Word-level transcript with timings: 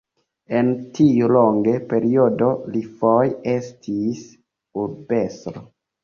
En 0.59 0.69
tiu 0.99 1.25
longe 1.33 1.73
periodo 1.91 2.47
li 2.75 2.81
foje 3.01 3.35
estis 3.53 4.23
urbestro. 4.85 5.63